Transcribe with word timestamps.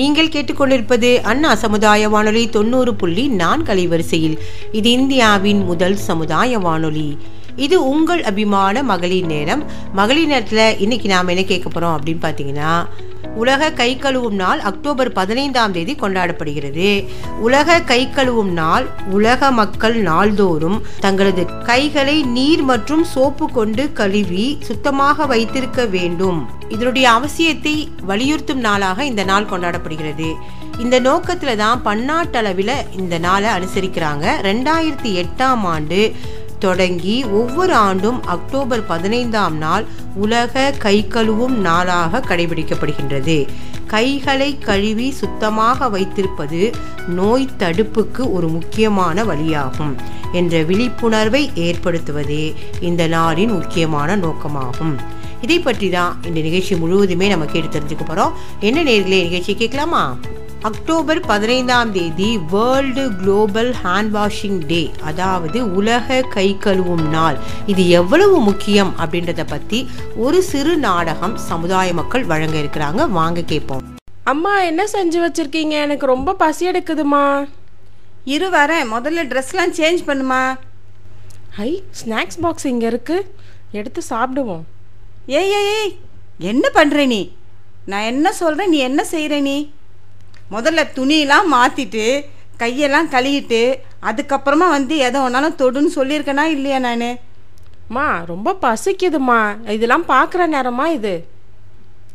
நீங்கள் 0.00 0.32
கேட்டுக்கொண்டிருப்பது 0.34 1.08
அண்ணா 1.30 1.50
சமுதாய 1.54 2.08
வானொலி 2.08 2.42
தொண்ணூறு 2.56 2.92
புள்ளி 2.94 3.24
நான்கு 3.42 3.70
அலைவரிசையில். 3.74 4.36
இது 4.72 4.88
இந்தியாவின் 4.90 5.60
முதல் 5.64 5.96
சமுதாய 6.08 6.58
வானொலி. 6.58 7.08
இது 7.66 7.76
உங்கள் 7.88 8.22
அபிமான 8.22 8.82
மகளிர் 8.82 9.26
நேரம். 9.26 9.62
மகளிர் 9.92 10.30
நேரத்தில் 10.32 10.78
இன்னைக்கு 10.78 11.08
நாம் 11.08 11.32
என்ன 11.32 11.42
கேட்க 11.42 11.68
போகிறோம் 11.68 11.96
அப்படின்னு 11.96 12.24
பார்த்தீங்கன்னா 12.26 12.72
உலக 13.36 13.70
கை 13.70 13.98
கழுவும் 14.00 14.34
நாள் 14.34 14.60
அக்டோபர் 14.60 15.12
பதினைந்தாம் 15.12 15.72
தேதி 15.72 15.94
கொண்டாடப்படுகிறது. 15.94 17.06
உலக 17.40 17.80
கை 17.80 18.08
கழுவும் 18.16 18.52
நாள் 18.52 18.86
உலக 19.10 19.50
மக்கள் 19.50 19.96
நாள்தோறும் 19.96 20.82
தங்களது 21.00 21.46
கைகளை 21.64 22.22
நீர் 22.22 22.62
மற்றும் 22.62 23.04
சோப்பு 23.04 23.50
கொண்டு 23.50 23.92
கழுவி 23.92 24.58
சுத்தமாக 24.60 25.26
வைத்திருக்க 25.26 25.84
வேண்டும். 25.84 26.48
இதனுடைய 26.68 27.10
அவசியத்தை 27.10 27.88
வலியுறுத்தும் 28.06 28.58
நாளாக 28.58 29.04
இந்த 29.04 29.24
நாள் 29.24 29.48
கொண்டாடப்படுகிறது. 29.50 30.34
இந்த 30.78 31.00
நோக்கத்துல 31.00 31.56
தான் 31.56 31.80
பன்னாட்டளவில் 31.84 32.96
இந்த 32.96 33.18
நாளை 33.18 33.50
அனுசரிக்கிறாங்க. 33.50 34.26
ரெண்டாயிரத்தி 34.42 35.24
எட்டாம் 35.24 35.62
ஆண்டு 35.62 36.14
தொடங்கி 36.64 37.16
ஒவ்வொரு 37.40 37.74
ஆண்டும் 37.86 38.18
அக்டோபர் 38.34 38.82
பதினைந்தாம் 38.86 39.56
நாள் 39.64 39.84
உலக 40.24 40.62
கை 40.84 40.96
கழுவும் 41.14 41.56
நாளாக 41.66 42.22
கடைபிடிக்கப்படுகின்றது. 42.28 43.36
கைகளை 43.92 44.50
கழுவி 44.68 45.06
சுத்தமாக 45.20 45.88
வைத்திருப்பது 45.88 46.60
நோய் 47.18 47.46
தடுப்புக்கு 47.58 48.24
ஒரு 48.36 48.48
முக்கியமான 48.56 49.24
வழியாகும் 49.30 49.94
என்ற 50.32 50.62
விழிப்புணர்வை 50.68 51.42
ஏற்படுத்துவதே 51.68 52.44
இந்த 52.80 53.08
நாளின் 53.16 53.54
முக்கியமான 53.58 54.16
நோக்கமாகும். 54.16 54.94
இதை 55.44 55.58
பற்றி 55.58 55.88
தான் 55.90 56.14
இந்த 56.28 56.38
நிகழ்ச்சி 56.46 56.74
முழுவதுமே 56.76 57.28
நம்ம 57.28 57.44
கேட்டு 57.44 57.70
தெரிஞ்சுக்க 57.76 58.04
போகிறோம் 58.04 58.34
என்ன 58.68 58.78
நேர்களே 58.90 59.20
நிகழ்ச்சி 59.28 59.54
கேட்கலாமா? 59.54 60.02
அக்டோபர் 60.68 61.18
பதினைந்தாம் 61.20 61.92
தேதி 61.92 62.38
world 62.52 63.04
global 63.20 63.70
hand 63.84 64.10
washing 64.16 64.58
day 64.66 64.80
அதாவது 65.10 65.58
உலக 65.74 66.18
கை 66.34 66.56
கழுவும் 66.64 67.04
நாள். 67.08 67.38
இது 67.66 67.82
எவ்வளவு 67.88 68.40
முக்கியம் 68.40 68.90
அப்படின்றத 68.98 69.44
பற்றி 69.46 69.80
ஒரு 70.16 70.42
சிறு 70.42 70.74
நாடகம் 70.76 71.36
சமுதாய 71.36 71.94
மக்கள் 72.00 72.24
வழங்க 72.24 72.56
இருக்கிறாங்க. 72.58 73.08
வாங்க 73.08 73.42
கேட்போம். 73.42 73.86
அம்மா 74.32 74.60
என்ன 74.62 74.84
செஞ்சு 74.96 75.18
வச்சிருக்கீங்க? 75.24 75.76
எனக்கு 75.86 76.06
ரொம்ப 76.06 76.34
பசி 76.34 76.70
எடுக்குதுமா 76.70 77.24
இரு 78.24 78.50
வரேன் 78.58 78.86
முதல்ல 78.94 79.26
ட்ரெஸ்லாம் 79.32 79.76
சேஞ்ச் 79.80 80.06
பண்ணுமா? 80.12 80.42
ஹை 81.56 81.70
ஸ்நாக்ஸ் 82.04 82.40
பாக்ஸ் 82.40 82.70
இங்கே 82.74 82.86
இருக்கு. 82.86 83.34
எடுத்து 83.72 84.02
சாப்பிடுவோம். 84.12 84.64
ஏய் 85.26 85.52
ஏய் 85.58 85.74
ஏய் 85.80 85.92
என்ன 86.38 86.66
பண்ணுற 86.74 87.06
நீ? 87.06 87.22
நான் 87.86 88.08
என்ன 88.14 88.32
சொல்கிறேன் 88.32 88.68
நீ 88.68 88.78
என்ன 88.92 89.04
செய்கிற 89.04 89.40
நீ? 89.40 89.58
முதல்ல 90.50 90.80
துணியெல்லாம் 90.98 91.48
மாற்றிட்டு 91.56 92.04
கையெல்லாம் 92.62 93.10
கழுவிட்டு 93.14 93.62
அதுக்கப்புறமா 94.08 94.66
வந்து 94.76 94.94
எதை 95.06 95.18
வேணாலும் 95.20 95.58
தொடுன்னு 95.60 95.90
சொல்லியிருக்கேனா 95.98 96.44
இல்லையா 96.56 96.78
நான்? 96.78 97.10
அம்மா 97.88 98.06
ரொம்ப 98.32 98.56
பசிக்குதுமா. 98.64 99.38
இதெல்லாம் 99.76 100.04
பார்க்குற 100.10 100.42
நேரமா 100.56 100.86
இது? 100.98 101.14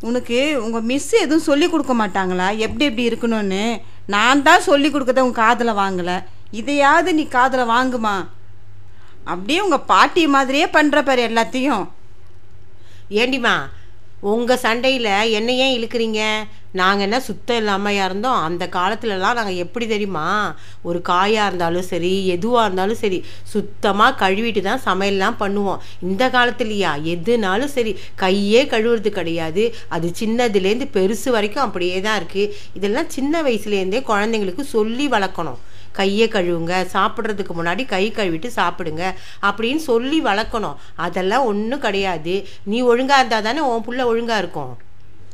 உனக்கு 0.10 0.64
உங்கள் 0.64 0.88
மிஸ் 0.90 1.14
எதுவும் 1.24 1.48
சொல்லி 1.50 1.68
கொடுக்க 1.70 1.94
மாட்டாங்களா? 1.94 2.48
எப்படி 2.66 2.86
எப்படி 2.86 3.08
இருக்கணும்னு? 3.10 3.64
நான் 4.14 4.44
தான் 4.48 4.66
சொல்லி 4.70 4.90
கொடுக்கறத 4.90 5.26
உன் 5.28 5.40
காதில் 5.42 5.80
வாங்கலை. 5.82 6.18
இதையாவது 6.52 7.14
நீ 7.14 7.24
காதில் 7.28 7.72
வாங்குமா? 7.76 8.16
அப்படியே 9.32 9.60
உங்கள் 9.60 9.88
பாட்டி 9.92 10.24
மாதிரியே 10.28 10.66
பண்ணுற 10.66 11.02
பாரு 11.06 11.22
எல்லாத்தையும். 11.30 11.86
ஏண்டிமா 13.22 13.56
உங்கள் 14.34 14.62
சண்டையில் 14.66 15.12
என்ன 15.38 15.52
ஏன் 15.64 15.76
இழுக்கிறீங்க? 15.78 16.22
நாங்கள் 16.80 17.06
என்ன 17.08 17.18
சுத்தம் 17.28 17.60
இல்லாமையாக 17.62 18.10
இருந்தோம்? 18.10 18.40
அந்த 18.48 18.64
காலத்துலலாம் 18.78 19.38
நாங்கள் 19.40 19.62
எப்படி 19.64 19.86
தெரியுமா? 19.94 20.26
ஒரு 20.88 21.00
காயாக 21.12 21.50
இருந்தாலும் 21.50 21.88
சரி 21.92 22.14
எதுவாக 22.36 22.66
இருந்தாலும் 22.68 23.02
சரி 23.04 23.20
சுத்தமாக 23.54 24.18
கழுவிட்டு 24.24 24.64
தான் 24.70 24.86
சமையல்லாம் 24.88 25.40
பண்ணுவோம். 25.44 25.84
இந்த 26.08 26.24
காலத்துலையா? 26.36 26.94
எதுனாலும் 27.14 27.74
சரி 27.76 27.94
கையே 28.24 28.64
கழுவுறது 28.74 29.12
கிடையாது. 29.20 29.66
அது 29.98 30.10
சின்னதுலேருந்து 30.22 30.88
பெருசு 30.98 31.30
வரைக்கும் 31.38 31.66
அப்படியே 31.68 32.00
தான் 32.08 32.20
இருக்குது 32.22 32.52
இதெல்லாம் 32.80 33.14
சின்ன 33.18 33.44
வயசுலேருந்தே 33.48 34.02
குழந்தைங்களுக்கு 34.12 34.66
சொல்லி 34.76 35.08
வளர்க்கணும். 35.16 35.62
கையை 36.00 36.26
கழுவுங்க 36.32 36.74
சாப்பிட்றதுக்கு 36.94 37.54
முன்னாடி 37.58 37.84
கை 37.92 38.06
கழுவிட்டு 38.16 38.50
சாப்பிடுங்க 38.58 39.04
அப்படின்னு 39.50 39.82
சொல்லி 39.92 40.18
வளர்க்கணும். 40.30 40.80
அதெல்லாம் 41.06 41.48
ஒன்றும் 41.52 41.84
கிடையாது. 41.86 42.34
நீ 42.72 42.80
ஒழுங்காக 42.92 43.22
இருந்தால் 43.22 43.48
தானே 43.48 43.64
உன் 43.70 43.86
பிள்ளை 43.88 44.06
ஒழுங்காக 44.14 44.44
இருக்கும். 44.44 44.74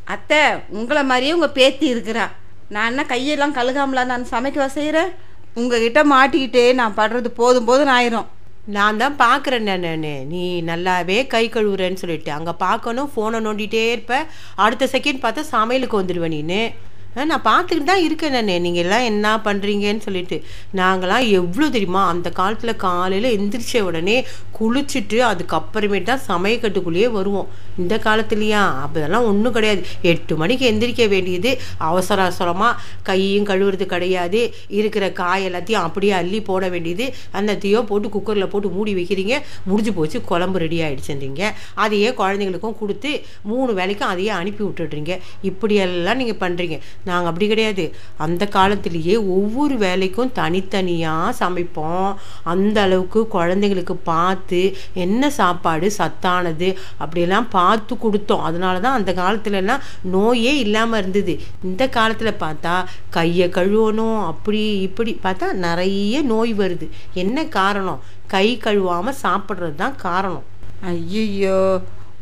அத்தை 0.05 0.39
உங்களை 0.69 1.03
மாதிரியே 1.03 1.33
உங்கள் 1.33 1.57
பேத்தி 1.57 1.93
இருக்கிறா. 1.93 2.27
நான் 2.69 2.89
என்ன 2.89 3.05
கையெல்லாம் 3.09 3.57
கழுகாமலா 3.57 4.03
நான் 4.05 4.31
சமைக்க 4.31 4.65
செய்கிறேன் 4.65 5.09
உங்ககிட்ட 5.55 6.03
மாட்டிக்கிட்டே 6.03 6.73
நான் 6.73 6.97
படுறது 6.97 7.27
போதும் 7.27 7.65
போதும் 7.65 7.93
ஆயிரும். 7.95 8.27
நான் 8.65 8.97
தான் 8.97 9.15
பார்க்குறேன் 9.17 9.67
நான். 9.69 10.27
நீ 10.27 10.61
நல்லாவே 10.61 11.27
கை 11.27 11.49
கழுவுறேன்னு 11.49 12.01
சொல்லிட்டு. 12.03 12.31
அங்கே 12.31 12.51
பார்க்கணும் 12.57 13.11
ஃபோனை 13.15 13.39
நோண்டிகிட்டே 13.47 13.91
இருப்ப. 13.91 14.25
அடுத்த 14.55 14.89
செகண்ட் 14.91 15.23
பார்த்தா 15.23 15.43
சமையலுக்கு 15.55 16.01
வந்துடுவேன் 16.01 16.35
நீனு. 16.37 16.71
நான் 17.15 17.45
பார்த்துக்கிட்டு 17.47 17.89
தான் 17.89 18.03
இருக்கேன் 18.03 18.35
நான். 18.35 18.51
நீங்கள் 18.65 18.83
எல்லாம் 18.83 19.05
என்ன 19.11 19.27
பண்ணுறீங்கன்னு 19.45 20.03
சொல்லிட்டு. 20.05 20.37
நாங்களாம் 20.79 21.25
எவ்வளோ 21.39 21.65
தெரியுமா 21.75 22.01
அந்த 22.11 22.29
காலத்தில் 22.39 22.81
காலையில் 22.85 23.27
எந்திரிச்ச 23.37 23.81
உடனே 23.87 24.15
குளிச்சுட்டு 24.57 25.17
அதுக்கப்புறமேட்டு 25.29 26.07
தான் 26.09 26.23
சமயக்கட்டுக்குள்ளேயே 26.29 27.09
வருவோம். 27.17 27.49
இந்த 27.81 27.95
காலத்துலையா? 28.05 28.61
அதெல்லாம் 28.85 29.27
ஒன்றும் 29.31 29.55
கிடையாது. 29.57 29.81
எட்டு 30.11 30.33
மணிக்கு 30.41 30.65
எந்திரிக்க 30.71 31.03
வேண்டியது 31.13 31.51
அவசர 31.89 32.17
அவசரமாக 32.27 32.79
கையும் 33.09 33.47
கழுவுறது 33.51 33.85
கிடையாது. 33.95 34.41
இருக்கிற 34.79 35.05
காய் 35.21 35.45
எல்லாத்தையும் 35.49 35.85
அப்படியே 35.87 36.13
அள்ளி 36.21 36.41
போட 36.49 36.69
வேண்டியது. 36.75 37.07
அந்தத்தையோ 37.39 37.81
போட்டு 37.91 38.09
குக்கரில் 38.15 38.51
போட்டு 38.53 38.69
மூடி 38.77 38.93
வைக்கிறீங்க. 38.99 39.35
முடிஞ்சு 39.69 39.93
போச்சு 39.99 40.17
குழம்பு 40.31 40.63
ரெடி 40.65 40.79
ஆகிடுச்சுன்றீங்க 40.87 41.43
அதையே 41.85 42.11
குழந்தைங்களுக்கும் 42.21 42.79
கொடுத்து 42.81 43.11
மூணு 43.51 43.71
வேலைக்கும் 43.81 44.11
அதையே 44.13 44.33
அனுப்பி 44.39 44.63
விட்டுடுறீங்க. 44.63 45.13
இப்படியெல்லாம் 45.51 46.21
நீங்கள் 46.23 46.41
பண்ணுறீங்க 46.45 46.77
நாங்கள் 47.09 47.29
அப்படி 47.29 47.47
கிடையாது. 47.51 47.85
அந்த 48.25 48.43
காலத்திலேயே 48.55 49.15
ஒவ்வொரு 49.37 49.75
வேலைக்கும் 49.85 50.31
தனித்தனியாக 50.39 51.35
சமைப்போம். 51.41 52.09
அந்த 52.53 52.77
அளவுக்கு 52.81 53.21
குழந்தைங்களுக்கு 53.35 53.95
பார்த்து 54.11 54.61
என்ன 55.05 55.29
சாப்பாடு 55.39 55.89
சத்தானது 55.99 56.69
அப்படியெல்லாம் 57.01 57.49
பார்த்து 57.57 57.95
கொடுத்தோம். 58.03 58.45
அதனால 58.49 58.79
தான் 58.85 58.97
அந்த 58.99 59.13
காலத்துலலாம் 59.21 59.85
நோயே 60.15 60.53
இல்லாமல் 60.65 60.99
இருந்தது. 61.01 61.35
இந்த 61.63 61.83
காலத்தில் 61.97 62.41
பார்த்தா 62.45 62.75
கையை 63.17 63.49
கழுவணும் 63.57 64.19
அப்படி 64.31 64.63
இப்படி 64.87 65.13
பார்த்தா 65.25 65.47
நிறைய 65.67 66.21
நோய் 66.33 66.53
வருது. 66.61 66.87
என்ன 67.23 67.45
காரணம்? 67.59 68.01
கை 68.33 68.47
கழுவாமல் 68.65 69.21
சாப்பிட்றது 69.23 69.75
தான் 69.83 69.95
காரணம். 70.07 70.45
ஐயோ 70.91 71.57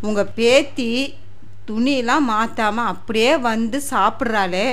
உங்கள் 0.08 0.32
பேத்தி 0.38 0.88
துணியெல்லாம் 1.70 2.30
மாற்றாம 2.34 2.86
அப்படியே 2.94 3.32
வந்து 3.50 3.80
சாப்பிட்றாளே. 3.92 4.68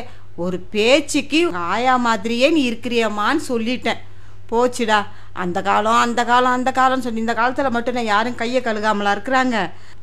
ஒரு 0.44 0.58
பேச்சுக்கு 0.74 1.38
ஆயா 1.74 1.96
மாதிரியே 2.06 2.48
நீ 2.56 2.62
இருக்கிறியம்மான்னு 2.70 3.42
சொல்லிட்டேன். 3.52 4.02
போச்சுடா. 4.50 4.98
அந்த 5.42 5.58
காலம் 5.68 6.02
அந்த 6.02 6.20
காலம் 6.24 6.56
அந்த 6.56 6.70
காலம்னு 6.76 7.04
சொல்லி 7.04 7.22
இந்த 7.22 7.34
காலத்தில் 7.38 7.74
மட்டும் 7.74 7.96
நான் 7.98 8.12
யாரும் 8.12 8.36
கையை 8.40 8.60
கழுகாமலா 8.66 9.14
இருக்கிறாங்க? 9.16 9.56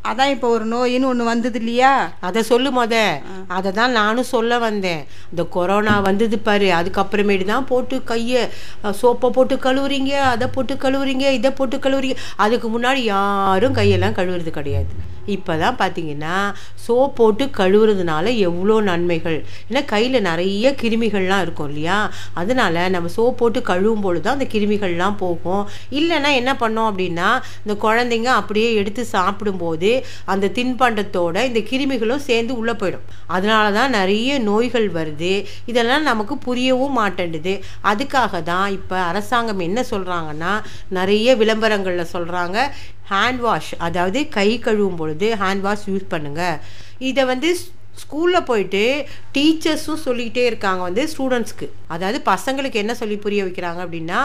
அதான் 0.09 0.31
இப்போ 0.33 0.47
ஒரு 0.55 0.65
நோயின்னு 0.73 1.09
ஒன்று 1.11 1.23
வந்தது 1.29 1.59
இல்லையா? 1.61 1.91
அதை 2.27 2.41
சொல்லு 2.49 2.69
மொத. 2.77 2.95
அதை 3.57 3.69
தான் 3.79 3.95
நானும் 3.99 4.29
சொல்ல 4.33 4.57
வந்தேன். 4.65 5.01
இந்த 5.31 5.43
கொரோனா 5.55 5.95
வந்தது 6.09 6.39
பாரு. 6.47 6.67
அதுக்கப்புறமேட்டு 6.79 7.47
தான் 7.53 7.69
போட்டு 7.71 7.97
கையை 8.11 8.43
சோப்பை 9.01 9.29
போட்டு 9.37 9.57
கழுவுறீங்க 9.65 10.13
அதை 10.33 10.47
போட்டு 10.57 10.75
கழுவுறீங்க 10.83 11.25
இதை 11.39 11.51
போட்டு 11.61 11.77
கழுவுறீங்க. 11.77 12.19
அதுக்கு 12.45 12.69
முன்னாடி 12.75 13.03
யாரும் 13.13 13.77
கையெல்லாம் 13.81 14.19
கழுவுறது 14.19 14.53
கிடையாது. 14.59 14.93
இப்போ 15.35 15.53
தான் 15.63 15.77
பார்த்தீங்கன்னா 15.81 16.35
சோப் 16.85 17.15
போட்டு 17.15 17.43
கழுவுறதுனால 17.57 18.25
எவ்வளோ 18.47 18.81
நன்மைகள். 18.81 19.37
ஏன்னா 19.69 19.85
கையில் 19.85 20.17
நிறைய 20.21 20.75
கிருமிகள்லாம் 20.81 21.41
இருக்கும் 21.41 21.69
இல்லையா? 21.71 21.97
அதனால் 22.33 22.79
நம்ம 22.95 23.09
சோப் 23.15 23.37
போட்டு 23.39 23.61
கழுவும் 23.71 24.03
பொழுது 24.05 24.23
தான் 24.25 24.37
அந்த 24.37 24.47
கிருமிகள்லாம் 24.53 25.17
போகும். 25.23 25.63
இல்லைன்னா 25.99 26.31
என்ன 26.39 26.51
பண்ணோம் 26.53 26.89
அப்படின்னா 26.91 27.29
இந்த 27.63 27.75
குழந்தைங்க 27.85 28.29
அப்படியே 28.39 28.73
எடுத்து 28.73 29.05
சாப்பிடும்போது 29.05 29.91
அந்த 30.25 30.51
தின்பண்டத்தோட 30.57 31.35
இந்த 31.49 31.63
கிருமிகளும் 31.71 32.25
சேர்ந்து 32.29 32.57
உள்ளே 32.57 32.73
போயிடும். 32.73 33.07
அதனால 33.27 33.71
தான் 33.71 33.95
நிறைய 33.99 34.39
நோய்கள் 34.39 34.89
வருது. 34.99 35.33
இதெல்லாம் 35.65 36.07
நமக்கு 36.11 36.37
புரியவும் 36.47 36.97
மாட்டேன்டுது. 37.01 37.55
அதுக்காக 37.91 38.43
தான் 38.43 38.67
இப்போ 38.71 38.97
அரசாங்கம் 39.11 39.59
என்ன 39.59 39.79
சொல்கிறாங்கன்னா 39.91 40.53
நிறைய 40.89 41.35
விளம்பரங்களில் 41.35 42.11
சொல்கிறாங்க 42.15 42.57
ஹேண்ட் 43.11 43.43
வாஷ் 43.45 43.71
அதாவது 43.77 44.21
கை 44.39 44.49
கழுவும் 44.65 44.99
பொழுது 45.03 45.29
ஹேண்ட் 45.43 45.65
வாஷ் 45.67 45.87
யூஸ் 45.91 46.11
பண்ணுங்கள் 46.15 46.59
இதை 47.11 47.25
வந்து 47.25 47.51
ஸ்கூலில் 48.01 48.45
போயிட்டு 48.47 49.07
டீச்சர்ஸும் 49.33 49.99
சொல்லிக்கிட்டே 50.05 50.43
இருக்காங்க 50.45 50.81
வந்து 50.81 51.03
ஸ்டூடெண்ட்ஸ்க்கு 51.11 51.67
அதாவது 51.87 52.19
பசங்களுக்கு 52.25 52.73
என்ன 52.73 52.93
சொல்லி 52.93 53.17
புரிய 53.17 53.41
வைக்கிறாங்க 53.45 53.79
அப்படின்னா 53.85 54.19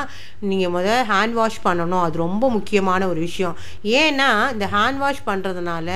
நீங்கள் 0.51 0.73
முதல் 0.77 1.05
ஹேண்ட் 1.11 1.37
வாஷ் 1.41 1.59
பண்ணணும். 1.65 2.05
அது 2.07 2.17
ரொம்ப 2.17 2.51
முக்கியமான 2.51 3.09
ஒரு 3.09 3.21
விஷயம். 3.21 3.57
ஏன்னா 3.83 4.29
இந்த 4.53 4.69
ஹேண்ட் 4.77 4.97
வாஷ் 4.97 5.23
பண்ணுறதுனால 5.27 5.91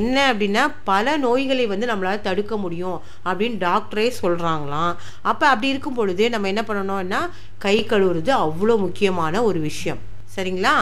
என்ன 0.00 0.16
அப்படின்னா 0.32 0.64
பல 0.84 1.16
நோய்களை 1.16 1.66
வந்து 1.66 1.86
நம்மளால் 1.86 2.26
தடுக்க 2.28 2.56
முடியும் 2.56 2.98
அப்படின்னு 3.24 3.58
டாக்டரே 3.68 4.10
சொல்கிறாங்களாம் 4.22 4.92
அப்போ 5.22 5.46
அப்படி 5.52 5.68
இருக்கும் 5.68 5.94
பொழுது 5.94 6.30
நம்ம 6.30 6.48
என்ன 6.48 6.64
பண்ணணும்னா 6.68 7.22
கை 7.58 7.76
கழுவுறது 7.88 8.34
அவ்வளோ 8.44 8.76
முக்கியமான 8.78 9.42
ஒரு 9.42 9.60
விஷயம். 9.60 9.98
சரிங்களா? 10.36 10.76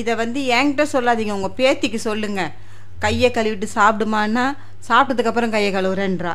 இதை 0.00 0.12
வந்து 0.22 0.40
என்கிட்ட 0.56 0.84
சொல்லாதீங்க 0.94 1.36
உங்கள் 1.38 1.56
பேத்திக்கு 1.60 2.00
சொல்லுங்கள் 2.08 2.52
கையை 3.04 3.30
கழுவிட்டு 3.36 3.68
சாப்பிடுமான்னா 3.78 4.44
சாப்பிட்டதுக்கப்புறம் 4.88 5.54
கையை 5.54 5.70
கழுவுறேன்றா. 5.74 6.32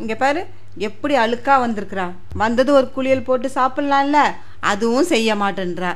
இங்கே 0.00 0.16
பாரு 0.22 0.40
எப்படி 0.88 1.14
அழுக்காக 1.24 1.58
வந்திருக்கிறா. 1.64 2.06
வந்தது 2.42 2.70
ஒரு 2.78 2.86
குளியல் 2.96 3.26
போட்டு 3.28 3.48
சாப்பிட்லாம்ல 3.58 4.20
அதுவும் 4.72 5.10
செய்ய 5.12 5.34
மாட்டேன்றா. 5.42 5.92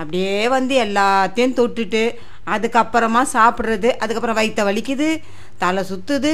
அப்படியே 0.00 0.34
வந்து 0.56 0.74
எல்லாத்தையும் 0.86 1.56
தொட்டுட்டு 1.60 2.02
அதுக்கப்புறமா 2.54 3.22
சாப்பிட்றது 3.36 3.88
அதுக்கப்புறம் 4.02 4.38
வயிற்ற 4.38 4.62
வலிக்குது 4.68 5.08
தலை 5.62 5.82
சுற்றுது 5.90 6.32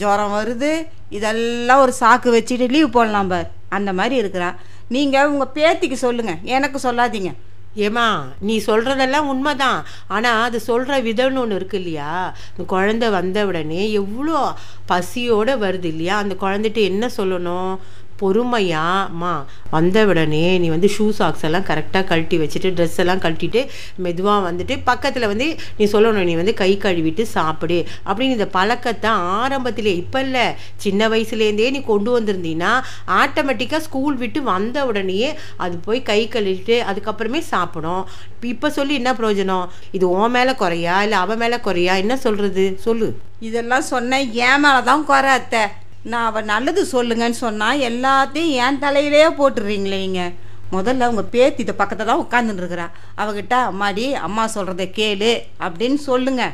ஜுரம் 0.00 0.34
வருது 0.38 0.72
இதெல்லாம் 1.18 1.82
ஒரு 1.84 1.92
சாக்கு 2.00 2.28
வச்சுட்டு 2.36 2.66
லீவ் 2.74 2.94
போடலாம் 2.96 3.30
பார். 3.32 3.48
அந்த 3.76 3.90
மாதிரி 3.98 4.16
இருக்கிறா. 4.22 4.50
நீங்கள் 4.94 5.30
உங்கள் 5.32 5.54
பேத்திக்கு 5.56 5.98
சொல்லுங்கள் 6.06 6.42
எனக்கு 6.56 6.80
சொல்லாதீங்க. 6.86 7.32
ஏமா 7.76 8.06
நீ 8.40 8.62
சொல்கிறதெல்லாம் 8.66 9.30
உண்மைதான். 9.32 9.84
ஆனால் 10.06 10.42
அது 10.42 10.60
சொல்கிற 10.60 11.02
விதம்னு 11.02 11.38
ஒன்று 11.38 11.56
இருக்கு 11.56 11.78
இல்லையா? 11.78 12.36
இந்த 12.50 12.64
குழந்தை 12.66 13.08
வந்த 13.08 13.46
உடனே 13.46 13.92
எவ்வளோ 13.92 14.56
பசியோடு 14.86 15.54
வருது 15.56 15.84
இல்லையா? 15.84 16.16
அந்த 16.18 16.36
குழந்தைட்டு 16.40 16.82
என்ன 16.82 17.10
சொல்லணும்? 17.16 17.72
பொறுமையாம்மா. 18.20 19.32
வந்த 19.74 20.04
உடனே 20.10 20.42
நீ 20.62 20.68
வந்து 20.74 20.90
ஷூ 20.96 21.06
சாக்ஸ் 21.18 21.44
எல்லாம் 21.48 21.66
கரெக்டாக 21.70 22.04
கழட்டி 22.10 22.38
வச்சுட்டு 22.42 22.70
ட்ரெஸ் 22.76 22.98
எல்லாம் 23.04 23.22
கழட்டிட்டு 23.24 23.62
மெதுவாக 24.06 24.40
வந்துட்டு 24.48 24.76
பக்கத்தில் 24.90 25.28
வந்து 25.32 25.48
நீ 25.78 25.86
சொல்லணும் 25.94 26.28
நீ 26.30 26.34
வந்து 26.42 26.54
கை 26.62 26.70
கழுவிட்டு 26.84 27.26
சாப்பிடு 27.36 27.78
அப்படின்னு 28.08 28.36
இந்த 28.38 28.48
பழக்கத்தை 28.58 29.10
ஆரம்பத்திலே 29.40 29.94
இப்போ 30.02 30.20
இல்லை 30.20 30.46
சின்ன 30.76 31.08
வயசுலேருந்தே 31.08 31.70
நீ 31.76 31.82
கொண்டு 31.92 32.10
வந்திருந்தீங்கன்னா 32.18 32.72
ஆட்டோமேட்டிக்காக 33.20 33.84
ஸ்கூல் 33.88 34.16
விட்டு 34.16 34.42
வந்த 34.52 34.86
உடனேயே 34.86 35.30
அது 35.56 35.76
போய் 35.86 36.02
கை 36.02 36.20
கழுவிட்டு 36.34 36.76
அதுக்கப்புறமே 36.90 37.42
சாப்பிடும். 37.52 38.04
இப்போ 38.40 38.68
சொல்லி 38.70 38.94
என்ன 38.94 39.12
பிரயோஜனம்? 39.12 39.66
இது 39.96 40.04
உன் 40.10 40.30
மேலே 40.30 40.54
குறையா? 40.54 41.02
இல்லை 41.02 41.18
அவன் 41.18 41.38
மேலே 41.38 41.56
குறையா? 41.60 41.94
என்ன 42.02 42.16
சொல்கிறது 42.16 42.64
சொல்லு. 42.84 43.08
இதெல்லாம் 43.40 43.88
சொன்னேன் 43.92 44.32
ஏன் 44.32 44.60
மேலே 44.60 44.80
தான் 44.82 45.04
குறை 45.04 45.32
அத்தை? 45.38 45.64
நான் 46.10 46.26
அவள் 46.30 46.50
நல்லது 46.50 46.82
சொல்லுங்கன்னு 46.92 47.38
சொன்னால் 47.44 47.84
எல்லாத்தையும் 47.90 48.52
என் 48.64 48.82
தலையிலே 48.82 49.22
போட்டுடுறீங்களே 49.38 49.98
நீங்கள் 50.04 50.34
முதல்ல 50.74 51.06
அவங்க 51.06 51.22
பேத்தி 51.32 51.60
இதை 51.64 51.74
பக்கத்தில் 51.80 52.08
தான் 52.10 52.22
உட்காந்துட்டு 52.24 52.86
அவகிட்ட 53.22 53.54
அம்மாடி 53.70 54.04
அம்மா 54.26 54.44
சொல்கிறத 54.54 54.84
கேளு 54.98 55.32
அப்படின்னு 55.66 55.98
சொல்லுங்க. 56.10 56.44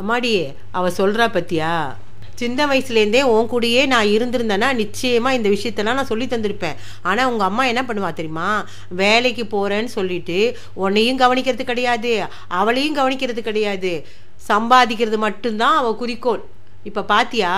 அம்மாடி 0.00 0.30
அவள் 0.78 0.96
சொல்கிறா 1.00 1.26
பத்தியா? 1.36 1.72
சின்ன 2.40 2.66
வயசுலேருந்தே 2.66 3.22
உன் 3.32 3.50
கூடயே 3.52 3.80
நான் 3.92 4.12
இருந்திருந்தேன்னா 4.16 4.68
நிச்சயமாக 4.82 5.38
இந்த 5.38 5.48
விஷயத்தெல்லாம் 5.48 5.98
நான் 5.98 6.10
சொல்லி 6.12 6.26
தந்திருப்பேன். 6.26 6.78
ஆனால் 7.02 7.30
உங்கள் 7.32 7.48
அம்மா 7.48 7.64
என்ன 7.64 7.82
பண்ணுவா 7.88 8.10
தெரியுமா? 8.12 8.48
வேலைக்கு 9.02 9.44
போகிறேன்னு 9.54 9.92
சொல்லிட்டு 9.98 10.38
உன்னையும் 10.84 11.20
கவனிக்கிறது 11.24 11.64
கிடையாது 11.72 12.12
அவளையும் 12.60 12.98
கவனிக்கிறது 13.00 13.42
கிடையாது. 13.50 13.92
சம்பாதிக்கிறது 14.48 15.18
மட்டும்தான் 15.26 15.78
அவள் 15.80 16.00
குறிக்கோள். 16.02 16.42
இப்போ 16.88 17.02
பாத்தியா? 17.14 17.52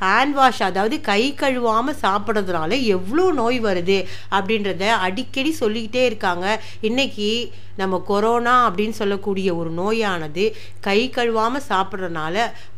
ஹேண்ட் 0.00 0.34
வாஷ் 0.38 0.62
அதாவது 0.62 1.00
கை 1.00 1.22
கழுவாமல் 1.40 2.00
சாப்பிட்றதுனால 2.02 2.82
எவ்வளோ 2.96 3.32
நோய் 3.32 3.60
வருது 3.60 3.98
அப்படின்றத 4.30 4.82
அடிக்கடி 5.06 5.52
சொல்லிக்கிட்டே 5.52 6.04
இருக்காங்க. 6.04 6.46
இன்னைக்கு 6.80 7.30
நம்ம 7.76 7.98
கொரோனா 8.06 8.54
அப்படின்னு 8.68 8.96
சொல்லக்கூடிய 9.00 9.48
ஒரு 9.54 9.70
நோயானது 9.70 10.44
கை 10.80 11.12
கழுவாமல் 11.16 11.66
சாப்பிட்றதுனால 11.68 12.36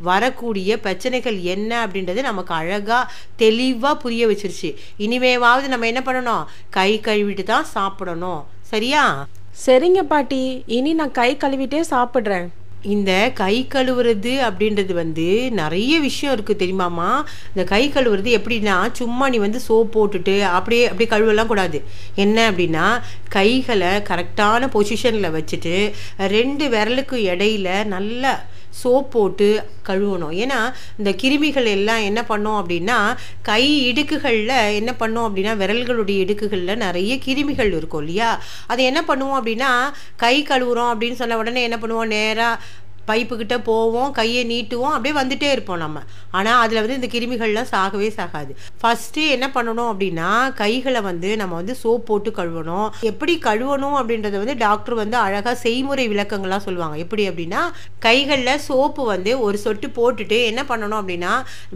வரக்கூடிய 0.09 0.79
பிரச்சனைகள் 0.79 1.39
என்ன 1.55 1.87
அப்படின்றது 1.87 2.23
நமக்கு 2.23 2.55
அழகாக 2.55 3.13
தெளிவாக 3.37 3.97
புரிய 3.97 4.27
வச்சிருச்சு. 4.27 4.71
இனிமேவாவது 4.99 5.69
நம்ம 5.69 5.87
என்ன 5.87 6.03
பண்ணணும்? 6.07 6.45
கை 6.71 7.01
கழுவிட்டு 7.05 7.43
தான் 7.43 7.69
சாப்பிடணும். 7.77 8.43
சரியா? 8.73 9.05
சரிங்க 9.67 10.03
பாட்டி. 10.03 10.43
இனி 10.67 10.93
நான் 10.93 11.17
கை 11.21 11.37
கழுவிட்டே 11.37 11.81
சாப்பிட்றேன். 11.91 12.49
இந்த 12.83 13.31
கை 13.35 13.67
கழுவுறது 13.75 14.33
அப்படின்றது 14.49 14.93
வந்து 14.93 15.51
நிறைய 15.51 16.01
விஷயம் 16.01 16.35
இருக்குது 16.37 16.61
தெரியுமாமா 16.63 17.23
இந்த 17.55 17.65
கை 17.65 17.91
கழுவுறது 17.95 18.31
எப்படின்னா 18.39 18.93
சும்மா 18.93 19.29
நீ 19.29 19.37
வந்து 19.37 19.61
சோப் 19.69 19.91
போட்டுட்டு 19.95 20.41
அப்படியே 20.41 20.89
அப்படியே 20.89 21.11
கழுவலாம் 21.11 21.47
கூடாது. 21.47 21.83
என்ன 22.15 22.51
அப்படின்னா 22.51 23.01
கைகளை 23.29 23.89
கரெக்டான 23.89 24.69
பொசிஷனில் 24.73 25.35
வச்சுட்டு 25.37 25.93
ரெண்டு 26.17 26.69
விரலுக்கு 26.69 27.17
இடையில 27.33 27.85
நல்லா 27.85 28.45
சோப் 28.83 29.11
போட்டு 29.11 29.63
கழுவணும். 29.89 30.35
ஏன்னா 30.43 30.59
இந்த 30.99 31.11
கிருமிகள் 31.23 31.67
எல்லாம் 31.67 32.03
என்ன 32.03 32.25
பண்ணோம் 32.29 32.59
அப்படின்னா 32.63 33.17
கை 33.43 33.93
இடுக்குகளில் 33.93 34.75
என்ன 34.75 34.95
பண்ணோம் 34.99 35.27
அப்படின்னா 35.29 35.55
விரல்களுடைய 35.63 36.19
இடுக்குகளில் 36.25 36.77
நிறைய 36.77 37.15
கிருமிகள் 37.25 37.77
இருக்கும் 37.77 38.01
இல்லையா? 38.01 38.43
அதை 38.67 38.85
என்ன 38.85 39.05
பண்ணுவோம் 39.09 39.39
அப்படின்னா 39.41 39.93
கை 40.17 40.43
கழுவுறோம் 40.43 40.93
அப்படின்னு 40.93 41.13
சொன்ன 41.13 41.37
உடனே 41.37 41.63
என்ன 41.63 41.79
பண்ணுவோம்? 41.83 42.07
நேராக 42.07 42.63
பைப்புக்கிட்ட 43.09 43.57
போவோம் 43.69 44.11
கையை 44.19 44.43
நீட்டுவோம் 44.53 44.95
அப்படியே 44.97 45.15
வந்துட்டே 45.21 45.49
இருப்போம் 45.51 45.81
நம்ம. 45.85 46.03
ஆனால் 46.39 46.61
அதில் 46.63 46.81
வந்து 46.83 46.99
இந்த 46.99 47.09
கிருமிகள்லாம் 47.15 47.71
சாகவே 47.73 48.09
சாகாது. 48.19 48.53
ஃபஸ்ட்டு 48.83 49.25
என்ன 49.37 49.47
பண்ணணும் 49.55 49.91
அப்படின்னா 49.93 50.29
கைகளை 50.63 51.01
வந்து 51.01 51.37
நம்ம 51.37 51.55
வந்து 51.61 51.77
சோப் 51.83 52.07
போட்டு 52.11 52.31
கழுவணும். 52.31 52.89
எப்படி 53.11 53.35
கழுவணும் 53.49 53.97
அப்படின்றத 54.01 54.37
வந்து 54.43 54.57
டாக்டர் 54.67 54.95
வந்து 54.95 55.17
அழகாக 55.17 55.57
செய்முறை 55.65 56.07
விளக்கங்கள்லாம் 56.13 56.67
சொல்லுவாங்க. 56.67 56.97
எப்படி 57.05 57.25
அப்படின்னா 57.31 57.63
கைகளில் 58.07 58.63
சோப்பு 58.69 59.05
வந்து 59.05 59.33
ஒரு 59.47 59.59
சொட்டு 59.65 59.89
போட்டுட்டு 59.99 60.39
என்ன 60.51 60.63
பண்ணணும் 60.71 61.01
அப்படின்னா 61.01 61.33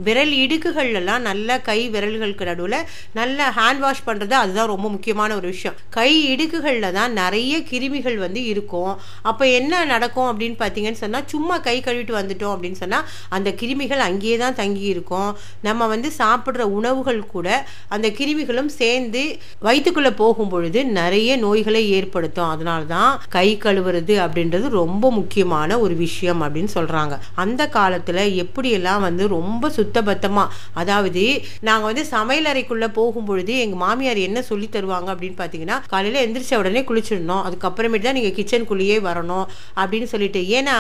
விரல் 0.06 0.35
இடுக்குகள்லாம் 0.44 1.27
நல்ல 1.29 1.59
கை 1.69 1.79
விரல்களுக்கு 1.94 2.49
நடுவில் 2.50 2.79
நல்ல 3.19 3.49
ஹேண்ட் 3.59 3.82
வாஷ் 3.85 4.06
பண்ணுறது 4.06 4.35
அதுதான் 4.43 4.70
ரொம்ப 4.75 4.88
முக்கியமான 4.88 5.35
ஒரு 5.35 5.47
விஷயம். 5.55 5.77
கை 5.99 6.11
இடுக்குகளில் 6.32 6.97
தான் 6.99 7.12
நிறைய 7.12 7.55
கிருமிகள் 7.70 8.17
வந்து 8.25 8.41
இருக்கும். 8.53 8.93
அப்போ 9.31 9.44
என்ன 9.59 9.85
நடக்கும் 9.85 10.29
அப்படின்னு 10.31 10.56
பார்த்தீங்கன்னு 10.62 11.03
சொன்னால் 11.03 11.14
சும்மா 11.33 11.59
கை 11.59 11.77
கழுவிட்டு 11.81 12.15
வந்துட்டோம் 12.19 12.55
அப்படின்னு 12.55 12.81
சொன்னால் 12.83 13.07
அந்த 13.29 13.51
கிருமிகள் 13.61 14.03
அங்கேயே 14.09 14.37
தான் 14.37 14.59
தங்கி 14.61 14.87
இருக்கும் 14.95 15.31
நம்ம 15.61 15.87
வந்து 15.87 16.13
சாப்பிட்ற 16.19 16.63
உணவுகள் 16.79 17.21
கூட 17.27 17.49
அந்த 17.89 18.09
கிருமிகளும் 18.09 18.71
சேர்ந்து 18.81 19.23
வயிற்றுக்குள்ளே 19.67 20.13
போகும் 20.23 20.49
பொழுது 20.49 20.85
நிறைய 20.85 21.37
நோய்களை 21.37 21.83
ஏற்படுத்தும். 21.91 22.51
அதனால 22.55 22.85
தான் 22.85 23.21
கை 23.29 23.59
கழுவுறது 23.65 24.15
அப்படின்றது 24.25 24.69
ரொம்ப 24.69 25.11
முக்கியமான 25.11 25.79
ஒரு 25.79 25.94
விஷயம் 25.94 26.43
அப்படின்னு 26.43 26.73
சொல்கிறாங்க 26.75 27.15
அந்த 27.35 27.63
காலத்தில் 27.69 28.23
எப்படியெல்லாம் 28.44 29.01
வந்து 29.01 29.25
ரொம்ப 29.29 29.71
சுத்தபத்தமாக 29.79 30.53
அதாவது 30.75 31.25
நாங்கள் 31.61 31.89
வந்து 31.91 32.05
சமையல் 32.05 32.51
அறைக்குள்ளே 32.53 32.89
போகும் 32.99 33.25
பொழுது 33.25 33.59
எங்கள் 33.59 33.83
மாமியார் 33.85 34.21
என்ன 34.29 34.43
சொல்லி 34.43 34.69
தருவாங்க 34.77 35.09
அப்படின்னு 35.15 35.39
பார்த்தீங்கன்னா 35.41 35.77
காலையில் 35.93 36.23
எந்திரிச்ச 36.25 36.55
உடனே 36.56 36.83
குளிச்சிடணும். 36.89 37.43
அதுக்கப்புறமேட்டு 37.47 38.06
தான் 38.06 38.19
நீங்கள் 38.19 38.37
கிச்சனுக்குள்ளேயே 38.39 38.97
வரணும் 39.09 39.47
அப்படின்னு 39.81 40.09
சொல்லிட்டு. 40.13 40.41
ஏன்னா 40.59 40.77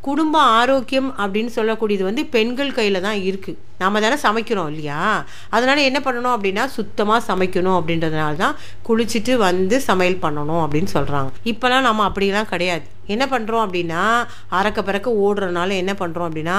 குடும்ப 0.00 0.36
ஆரோக்கியம் 0.58 1.08
அப்படின்னு 1.22 1.50
சொல்லக்கூடியது 1.58 2.02
வந்து 2.08 2.22
பெண்கள் 2.34 2.76
கையில் 2.76 3.04
தான் 3.06 3.20
இருக்குது 3.28 3.56
நாம் 3.80 4.00
தானே 4.04 4.16
சமைக்கிறோம் 4.24 4.68
இல்லையா? 4.72 5.00
அதனால் 5.50 5.86
என்ன 5.88 5.98
பண்ணணும் 6.04 6.34
அப்படின்னா 6.34 6.64
சுத்தமாக 6.76 7.26
சமைக்கணும் 7.30 7.76
அப்படின்றதுனால 7.78 8.36
தான் 8.36 8.54
குளிச்சுட்டு 8.88 9.32
வந்து 9.46 9.78
சமையல் 9.88 10.22
பண்ணணும் 10.24 10.62
அப்படின்னு 10.64 10.90
சொல்கிறாங்க 10.94 11.30
இப்போலாம் 11.52 11.86
நம்ம 11.88 12.06
அப்படிலாம் 12.08 12.50
கிடையாது. 12.52 12.86
என்ன 13.14 13.24
பண்ணுறோம் 13.32 13.64
அப்படின்னா 13.66 14.04
அறக்க 14.58 14.78
பறக்க 14.82 15.08
ஓடுறதுனால 15.24 15.76
என்ன 15.82 15.92
பண்ணுறோம் 16.00 16.28
அப்படின்னா 16.28 16.56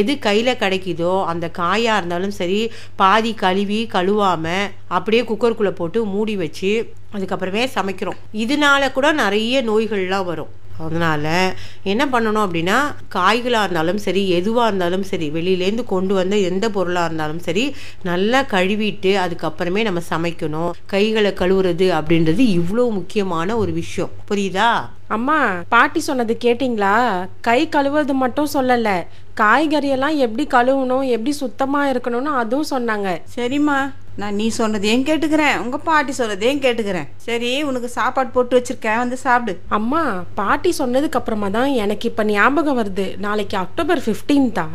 எது 0.00 0.12
கையில் 0.26 0.60
கிடைக்குதோ 0.64 1.14
அந்த 1.32 1.48
காயாக 1.60 1.98
இருந்தாலும் 1.98 2.36
சரி 2.40 2.60
பாதி 3.02 3.34
கழுவி 3.44 3.80
கழுவாமல் 3.96 4.70
அப்படியே 4.96 5.24
குக்கருக்குள்ளே 5.30 5.74
போட்டு 5.80 6.04
மூடி 6.14 6.36
வச்சு 6.36 6.72
அதுக்கப்புறமே 7.16 7.64
சமைக்கிறோம். 7.76 8.20
இதனால 8.44 8.92
கூட 8.92 9.08
நிறைய 9.24 9.62
நோய்கள்லாம் 9.62 10.30
வரும். 10.30 10.52
அதனால் 10.78 11.54
என்ன 11.82 12.06
பண்ணணும் 12.06 12.44
அப்படின்னா 12.46 12.76
காய்களாக 13.14 13.62
இருந்தாலும் 13.62 13.98
சரி 13.98 14.30
எதுவாக 14.30 14.66
இருந்தாலும் 14.66 15.02
சரி 15.02 15.30
வெளியிலேருந்து 15.30 15.84
கொண்டு 15.84 16.14
வந்த 16.14 16.36
எந்த 16.36 16.70
பொருளாக 16.70 17.06
இருந்தாலும் 17.06 17.38
சரி 17.38 17.74
நல்லா 18.02 18.40
கழுவிட்டு 18.42 19.12
அதுக்கப்புறமே 19.24 19.82
நம்ம 19.82 20.00
சமைக்கணும். 20.10 20.70
கைகளை 20.86 21.30
கழுவுறது 21.30 21.88
அப்படின்றது 22.00 22.44
இவ்வளோ 22.58 22.90
முக்கியமான 22.90 23.56
ஒரு 23.56 23.72
விஷயம். 23.72 24.10
புரியுதா? 24.30 24.70
அம்மா 25.08 25.62
பாட்டி 25.68 26.00
சொன்னது 26.00 26.38
கேட்டிங்களா? 26.44 27.28
கை 27.40 27.68
கழுவுறது 27.68 28.12
மட்டும் 28.12 28.48
சொல்லல. 28.54 29.06
காய்கறியெல்லாம் 29.36 30.16
எப்படி 30.16 30.46
கழுவணும் 30.50 31.08
எப்படி 31.08 31.32
சுத்தமா 31.32 31.86
இருக்கணும்னு 31.86 32.22
அதுவும் 32.22 32.70
சொன்னாங்க. 32.70 33.20
சரிம்மா. 33.36 33.90
நான் 34.20 34.38
நீ 34.40 34.46
சொன்னதையும் 34.58 35.04
கேட்டுக்கிறேன்? 35.08 35.58
உங்கள் 35.64 35.82
பாட்டி 35.88 36.12
சொன்னதையும் 36.18 36.62
கேட்டுக்கிறேன்? 36.62 37.08
சரி 37.26 37.50
உனக்கு 37.68 37.88
சாப்பாடு 37.96 38.30
போட்டு 38.36 38.54
வச்சிருக்கேன் 38.58 39.02
வந்து 39.02 39.16
சாப்பிடு. 39.24 39.52
அம்மா 39.78 40.02
பாட்டி 40.40 40.70
சொன்னதுக்கு 40.78 41.18
அப்புறமா 41.20 41.48
தான் 41.58 41.70
எனக்கு 41.84 42.08
இப்ப 42.10 42.24
ஞாபகம் 42.30 42.78
வருது. 42.80 43.06
நாளைக்கு 43.26 43.56
அக்டோபர் 43.64 44.02
15 44.08 44.48
தா 44.58 44.66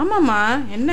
ஆமாம்மா 0.00 0.40
என்ன? 0.78 0.92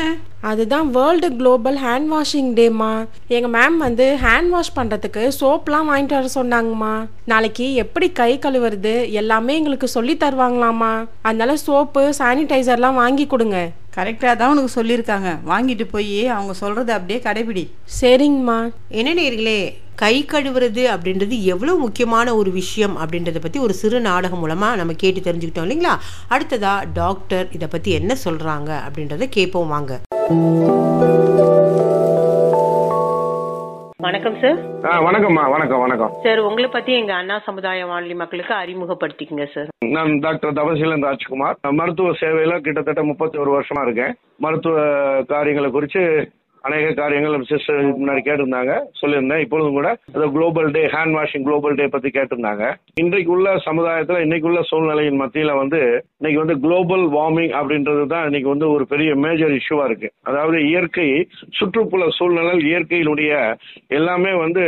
அதுதான் 0.49 0.87
வேர்ல்டு 0.91 1.27
குளோபல் 1.35 1.77
ஹேண்ட் 1.83 2.09
வாஷிங் 2.13 2.49
டேம்மா 2.59 2.89
எங்கள் 3.27 3.53
மேம் 3.55 3.77
வந்து 3.77 4.05
ஹேண்ட் 4.23 4.49
வாஷ் 4.49 4.77
பண்ணுறதுக்கு 4.77 5.21
சோப்லாம் 5.39 5.89
வாங்கிட்டு 5.91 6.15
வர 6.17 6.27
சொன்னாங்கம்மா. 6.39 6.93
நாளைக்கு 7.25 7.73
எப்படி 7.73 8.11
கை 8.11 8.39
கழுவுறது 8.39 8.93
எல்லாமே 9.11 9.55
எங்களுக்கு 9.55 9.87
சொல்லி 9.87 10.15
தருவாங்களாம்மா. 10.15 10.91
அதனால 11.21 11.55
சோப்பு 11.57 12.13
சானிடைசர்லாம் 12.17 12.99
வாங்கி 13.03 13.27
கொடுங்க. 13.27 13.59
கரெக்டாக 13.97 14.35
தான் 14.35 14.51
உனக்கு 14.53 14.75
சொல்லியிருக்காங்க. 14.77 15.31
வாங்கிட்டு 15.51 15.87
போய் 15.91 16.27
அவங்க 16.27 16.53
சொல்கிறத 16.61 16.91
அப்படியே 16.97 17.19
கடைபிடி. 17.27 17.63
சரிங்கம்மா. 18.01 18.59
என்ன 18.99 19.13
நேர்களே 19.21 19.59
கை 19.95 20.15
கழுவுறது 20.31 20.83
அப்படின்றது 20.93 21.35
எவ்வளவு 21.53 21.77
முக்கியமான 21.79 22.35
ஒரு 22.35 22.51
விஷயம் 22.51 22.95
அப்படின்றத 22.97 23.41
பத்தி 23.41 23.59
ஒரு 23.59 23.73
சிறு 23.81 23.99
நாடகம் 24.09 24.41
மூலமா 24.43 24.69
நம்ம 24.79 24.93
கேட்டு 25.03 25.19
தெரிஞ்சுக்கிட்டோம் 25.27 25.67
இல்லைங்களா? 25.67 25.93
அடுத்ததா 26.29 26.73
டாக்டர் 26.93 27.47
இதை 27.51 27.69
பத்தி 27.75 27.91
என்ன 27.91 28.17
சொல்றாங்க 28.25 28.71
அப்படின்றத 28.87 29.27
கேட்போம் 29.37 29.73
வாங்க. 29.75 29.99
வணக்கம் 33.99 34.37
சார் 34.41 34.59
வணக்கம்மா 35.05 35.49
வணக்கம் 35.49 35.79
வணக்கம். 35.79 36.11
சார் 36.23 36.39
உங்களை 36.39 36.69
பத்தி 36.69 36.93
எங்க 36.93 37.13
அண்ணா 37.13 37.39
சமுதாய 37.45 37.85
வானொலி 37.85 38.13
மக்களுக்கு 38.13 38.53
அறிமுகப்படுத்திக்கங்க 38.53 39.47
சார் 39.53 39.67
நான் 39.85 40.19
டாக்டர் 40.19 40.53
தபசீலன் 40.53 41.03
ராஜ்குமார். 41.03 41.57
மருத்துவ 41.71 42.09
சேவையில 42.09 42.61
கிட்டத்தட்ட 42.61 43.03
முப்பத்தி 43.03 43.37
ஒரு 43.37 43.59
வருஷமா 43.59 43.83
இருக்கேன். 43.83 44.15
மருத்துவ 44.39 44.77
காரியங்களை 45.27 45.71
குறித்து 45.71 46.31
அநேக 46.67 46.91
காரியங்கள் 46.99 47.47
சிஸ்டர் 47.51 47.79
முன்னாடி 47.99 48.21
கேட்டிருந்தாங்க 48.25 48.73
சொல்லியிருந்தேன். 48.99 49.41
இப்பொழுதும் 49.45 49.77
கூட 49.77 49.89
அந்த 50.15 50.25
global 50.35 50.69
day 50.75 50.83
hand 50.93 51.15
washing 51.17 51.45
global 51.47 51.77
day 51.79 51.87
பத்தி 51.95 52.09
கேட்டிருந்தாங்க. 52.09 52.63
இன்றைக்கு 53.03 53.31
உள்ள 53.35 53.55
சமுதாயத்துல 53.67 54.21
இன்னைக்கு 54.25 54.49
உள்ள 54.51 54.61
சூழ்நிலையின் 54.69 55.21
மத்தியில 55.23 55.53
வந்து 55.61 55.81
இன்னைக்கு 56.19 56.39
வந்து 56.43 56.57
குளோபல் 56.65 57.05
வார்மிங் 57.17 57.53
அப்படின்றது 57.59 58.05
தான் 58.13 58.27
இன்னைக்கு 58.29 58.49
வந்து 58.49 58.69
ஒரு 58.75 58.85
பெரிய 58.93 59.11
மேஜர் 59.25 59.57
இஷ்யூவா 59.59 59.85
இருக்கு. 59.89 60.11
அதாவது 60.23 60.59
இயற்கை 60.71 61.09
சுற்றுப்புற 61.59 62.09
சூழ்நிலை 62.19 62.55
இயற்கையினுடைய 62.71 63.31
எல்லாமே 63.99 64.33
வந்து 64.45 64.65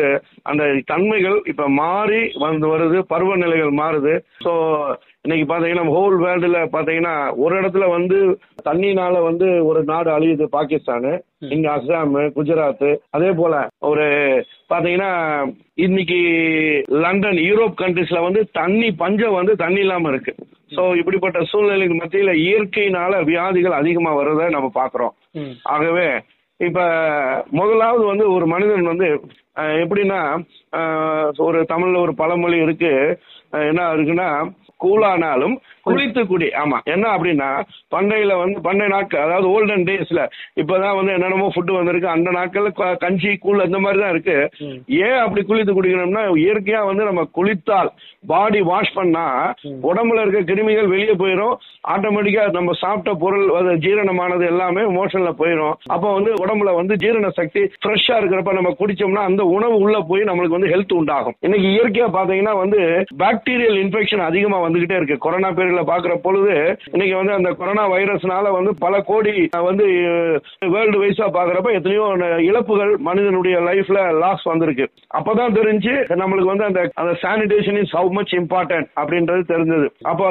அந்த 0.51 0.63
தன்மைகள் 0.93 1.37
இப்ப 1.53 1.69
மாறி 1.81 2.23
வந்து 2.37 2.67
வருது 2.75 2.99
பருவநிலைகள் 3.13 3.73
மாறுது. 3.81 4.15
ஸோ 4.45 4.53
இன்னைக்கு 5.25 5.45
பாத்தீங்கன்னா 5.49 5.93
ஹோல் 5.95 6.15
வேர்ல்டுல 6.23 6.57
பாத்தீங்கன்னா 6.73 7.13
ஒரு 7.43 7.53
இடத்துல 7.59 7.85
வந்து 7.93 8.17
தண்ணினால 8.67 9.21
வந்து 9.27 9.47
ஒரு 9.69 9.79
நாடு 9.91 10.09
அழியுது 10.15 10.45
பாகிஸ்தானு. 10.55 11.11
இங்க 11.53 11.67
அஸ்ஸாம் 11.75 12.13
குஜராத் 12.35 12.89
அதே 13.15 13.29
போல 13.39 13.53
ஒரு 13.89 14.05
பாத்தீங்கன்னா 14.71 15.11
இன்னைக்கு 15.85 16.19
லண்டன் 17.03 17.39
யூரோப் 17.47 17.75
கண்ட்ரிஸ்ல 17.81 18.19
வந்து 18.25 18.41
தண்ணி 18.59 18.89
பஞ்சம் 19.01 19.37
வந்து 19.39 19.55
தண்ணி 19.63 19.81
இல்லாம 19.85 20.09
இருக்கு. 20.09 20.33
சோ 20.75 20.83
இப்படிப்பட்ட 20.99 21.41
சூழ்நிலைக்கு 21.51 21.97
மத்தியில 21.99 22.31
இயற்கையினால 22.45 23.23
வியாதிகள் 23.29 23.79
அதிகமா 23.79 24.13
வர்றதை 24.19 24.47
நம்ம 24.55 24.69
பாக்குறோம். 24.79 25.15
ஆகவே 25.75 26.07
இப்ப 26.59 26.79
முதலாவது 27.59 28.03
வந்து 28.11 28.27
ஒரு 28.35 28.45
மனிதன் 28.53 28.91
வந்து 28.91 29.09
எப்படின்னா 29.83 30.19
ஒரு 31.47 31.59
தமிழ்ல 31.73 31.97
ஒரு 32.05 32.13
பழமொழி 32.21 32.59
இருக்கு. 32.65 32.93
என்ன 33.69 33.81
இருக்குன்னா 33.95 34.29
கூழானாலும் 34.79 35.55
குளித்து 35.85 36.21
குடி. 36.25 36.47
ஆமா. 36.59 36.77
என்ன 36.93 37.05
அப்படின்னா 37.13 37.47
பண்டையில 37.93 38.35
வந்து 38.39 38.59
பண்டைய 38.65 38.87
நாட்கள் 38.93 39.23
அதாவது 39.25 39.47
ஓல்டன் 39.51 39.85
டேஸ்ல 39.87 40.21
இப்பதான் 40.61 40.97
வந்து 40.97 41.13
என்னென்னமோ 41.15 41.47
ஃபுட்டு 41.53 41.77
வந்திருக்கு. 41.77 42.07
அந்த 42.15 42.29
நாட்கள்ல 42.37 42.69
கஞ்சி 43.03 43.31
கூழ் 43.37 43.65
அந்த 43.65 43.79
மாதிரி 43.83 44.01
தான் 44.01 44.13
இருக்கு 44.15 44.37
ஏன் 45.01 45.19
அப்படி 45.23 45.41
குளித்து 45.43 45.73
குடிக்கணும்னா 45.73 46.23
இயற்கையா 46.43 46.81
வந்து 46.89 47.03
நம்ம 47.09 47.23
குளித்தால் 47.37 47.91
பாடி 48.23 48.59
வாஷ் 48.69 48.95
பண்ணா 48.95 49.25
உடம்புல 49.87 50.21
இருக்க 50.23 50.41
கிருமிகள் 50.47 50.91
வெளியே 50.93 51.15
போயிடும் 51.19 51.53
ஆட்டோமேட்டிக்கா 51.93 52.45
நம்ம 52.55 52.75
சாப்பிட்ட 52.81 53.11
பொருள் 53.21 53.45
ஜீரணமானது 53.85 54.45
எல்லாமே 54.51 54.83
மோஷன்ல 54.95 55.31
போயிடும் 55.41 55.75
அப்போ 55.95 56.07
வந்து 56.15 56.31
உடம்புல 56.43 56.73
வந்து 56.79 56.93
ஜீரண 57.03 57.29
சக்தி 57.37 57.63
ஃப்ரெஷ்ஷா 57.77 58.17
இருக்கிறப்ப 58.19 58.57
நம்ம 58.59 58.73
குடிச்சோம்னா 58.79 59.27
அந்த 59.29 59.43
உணவு 59.55 59.77
உள்ள 59.85 59.97
போய் 60.09 60.29
நம்மளுக்கு 60.29 60.57
வந்து 60.57 60.71
ஹெல்த் 60.73 60.97
உண்டாகும். 60.97 61.37
இன்னைக்கு 61.45 61.67
இயற்கையா 61.73 62.07
பாத்தீங்கன்னா 62.15 62.55
வந்து 62.59 62.79
பாக்டீரியல் 63.21 63.79
இன்ஃபெக்ஷன் 63.83 64.27
அதிகமா 64.27 64.59
வந்துகிட்டே 64.65 64.97
இருக்கு. 64.99 65.17
கொரோனா 65.25 65.49
பீரியட்ல 65.57 65.83
பாக்குற 65.91 66.13
பொழுது 66.25 66.53
இன்னைக்கு 66.91 67.15
வந்து 67.19 67.33
அந்த 67.37 67.51
கொரோனா 67.59 67.83
வைரஸ்னால 67.91 68.51
வந்து 68.57 68.73
பல 68.85 69.01
கோடி 69.11 69.35
வந்து 69.69 69.85
வேர்ல்டு 70.75 70.97
வைஸா 71.03 71.27
பாக்குறப்ப 71.37 71.75
எத்தனையோ 71.79 72.05
இழப்புகள் 72.49 72.93
மனிதனுடைய 73.07 73.55
லைஃப்ல 73.67 73.99
லாஸ் 74.23 74.45
வந்திருக்கு. 74.51 74.87
அப்பதான் 75.19 75.57
தெரிஞ்சு 75.59 75.93
நம்மளுக்கு 76.21 76.51
வந்து 76.53 76.67
அந்த 76.69 76.81
அந்த 77.01 77.13
sanitation 77.23 77.79
is 77.83 77.95
how 77.97 78.11
much 78.17 78.33
important 78.39 78.87
அப்படின்றது 79.01 79.43
தெரிஞ்சது. 79.53 79.87
அப்போ 80.11 80.25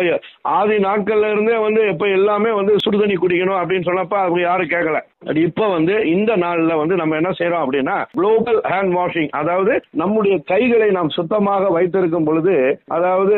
ஆதி 0.56 0.76
நாட்கள்ல 0.86 1.32
இருந்தே 1.32 1.56
வந்து 1.66 1.82
இப்ப 1.92 2.06
எல்லாமே 2.18 2.50
வந்து 2.60 2.74
சுடுதண்ணி 2.84 3.16
குடிக்கணும் 3.18 3.60
அப்படின்னு 3.60 3.88
சொன்னப்ப 3.90 4.16
அவங்க 4.24 4.40
யாரும் 4.40 4.72
கேட்கல 4.74 5.00
இப்ப 5.32 5.68
வந்து 5.68 6.06
இந்த 6.06 6.36
நாள்ல 6.36 6.76
வந்து 6.76 6.96
நம்ம 6.96 7.16
என்ன 7.16 7.30
செய்யறோம் 7.30 7.64
அப்படின்னா 7.64 8.04
குளோபல் 8.12 8.60
ஹேண்ட் 8.64 8.92
வாஷிங் 8.94 9.28
அதாவது 9.30 9.82
நம்முடைய 9.90 10.38
கைகளை 10.44 10.90
நாம் 10.90 11.08
சுத்தமாக 11.08 11.70
வைத்திருக்கும் 11.70 12.24
பொழுது 12.24 12.78
அதாவது 12.86 13.36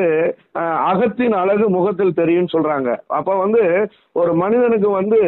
அகத்தின் 0.90 1.33
அழகு 1.33 1.71
முகத்தில் 1.71 2.14
தெரியும் 2.14 2.52
சொல்றாங்க. 2.52 2.97
அப்ப 3.07 3.37
வந்து 3.37 3.88
ஒரு 4.12 4.35
மனிதனுக்கு 4.35 4.90
வந்து 4.90 5.21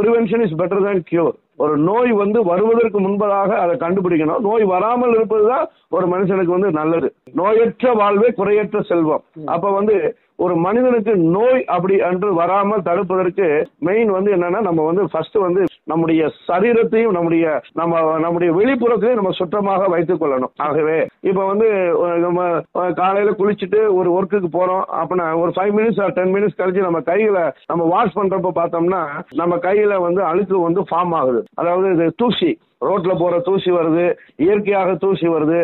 prevention 0.00 0.44
is 0.44 0.58
better 0.58 0.84
than 0.84 1.02
cure 1.02 1.36
ஒரு 1.64 1.74
நோய் 1.88 2.12
வந்து 2.12 2.38
வருவதற்கு 2.50 3.00
முன்பதாக 3.00 3.50
அதை 3.62 3.74
கண்டுபிடிக்கணும். 3.84 4.44
நோய் 4.48 4.64
வராமல் 4.74 5.16
இருப்பதுதான் 5.16 5.66
ஒரு 5.96 6.06
மனுஷனுக்கு 6.14 6.56
வந்து 6.56 6.70
நல்லது. 6.80 7.10
நோயற்ற 7.40 7.92
வாழ்வே 8.02 8.30
குறையற்ற 8.40 8.80
செல்வம். 8.92 9.24
அப்ப 9.56 9.70
வந்து 9.70 9.96
ஒரு 10.44 10.54
மனிதனுக்கு 10.64 11.12
நோய் 11.36 11.62
அப்படி 11.74 11.94
என்று 12.08 12.28
வராமல் 12.34 12.84
தடுப்பதற்கு 12.88 13.46
மெயின் 13.86 14.10
வந்து 14.16 14.30
என்னன்னா 14.34 14.60
நம்ம 14.66 14.84
வந்து 14.88 15.04
ஃபர்ஸ்ட் 15.12 15.38
வந்து 15.44 15.62
நம்முடைய 15.84 16.22
சரீரத்தையும் 16.48 17.16
நம்முடைய 17.16 17.44
நம்ம 17.80 18.02
நம்முடைய 18.24 18.50
வெளிப்புறத்தையும் 18.58 19.18
நம்ம 19.20 19.30
சுத்தமாக 19.30 19.88
வைத்துக் 19.94 20.20
கொள்ளணும். 20.20 20.52
ஆகவே 20.66 20.98
இப்ப 21.30 21.40
வந்து 21.46 21.68
நம்ம 22.26 22.44
காலையில 23.00 23.32
குளிச்சுட்டு 23.40 23.80
ஒரு 23.94 24.10
ஒர்க்குக்கு 24.18 24.50
போறோம் 24.58 24.84
அப்படின்னா 25.00 25.26
ஒரு 25.42 25.52
five 25.56 25.72
minutes 25.78 26.00
or 26.04 26.14
ten 26.18 26.34
minutes 26.34 26.58
கழிச்சு 26.60 26.86
நம்ம 26.86 27.00
கையில 27.10 27.40
நம்ம 27.72 27.88
வாஷ் 27.94 28.16
பண்றப்ப 28.18 28.52
பார்த்தோம்னா 28.60 29.02
நம்ம 29.42 29.56
கையில 29.66 30.00
வந்து 30.06 30.22
அழுக்கு 30.22 30.56
வந்து 30.60 30.84
ஃபார்ம் 30.90 31.16
ஆகுது. 31.22 31.42
அதாவது 31.54 31.88
இது 31.92 32.06
தூசி 32.16 32.50
ரோட்ல 32.82 33.12
போற 33.18 33.34
தூசி 33.40 33.70
வருது 33.70 34.04
இயற்கையாக 34.36 34.90
தூசி 34.96 35.26
வருது 35.28 35.60